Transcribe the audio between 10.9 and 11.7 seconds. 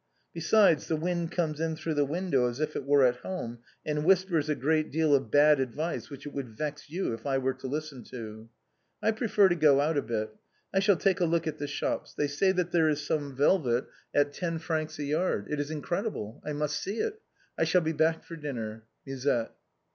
take a look at the